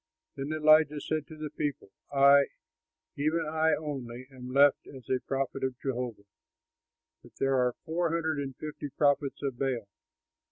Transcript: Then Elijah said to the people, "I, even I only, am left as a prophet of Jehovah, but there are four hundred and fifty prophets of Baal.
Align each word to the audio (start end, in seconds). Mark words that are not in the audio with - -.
Then 0.35 0.51
Elijah 0.51 0.99
said 0.99 1.27
to 1.27 1.37
the 1.37 1.51
people, 1.51 1.91
"I, 2.11 2.45
even 3.15 3.45
I 3.45 3.75
only, 3.75 4.27
am 4.31 4.49
left 4.51 4.87
as 4.87 5.07
a 5.11 5.19
prophet 5.19 5.63
of 5.63 5.79
Jehovah, 5.79 6.23
but 7.21 7.33
there 7.39 7.53
are 7.53 7.75
four 7.85 8.09
hundred 8.09 8.39
and 8.39 8.55
fifty 8.55 8.89
prophets 8.89 9.43
of 9.43 9.59
Baal. 9.59 9.85